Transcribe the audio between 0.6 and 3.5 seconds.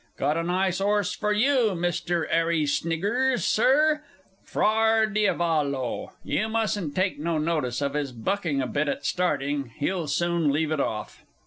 'orse for you, Mr. 'Arry Sniggers,